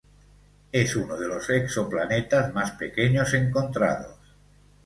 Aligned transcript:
Es 0.71 0.95
uno 0.95 1.15
de 1.15 1.27
los 1.27 1.47
exoplanetas 1.51 2.51
más 2.55 2.71
pequeños 2.71 3.35
encontrados. 3.35 4.17